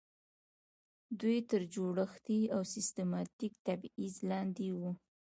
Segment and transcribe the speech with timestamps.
[1.19, 4.91] دوی تر جوړښتي او سیستماتیک تبعیض لاندې وو.